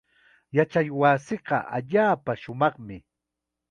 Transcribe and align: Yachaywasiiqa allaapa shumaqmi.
Yachaywasiiqa 0.57 1.57
allaapa 1.77 2.31
shumaqmi. 2.41 2.97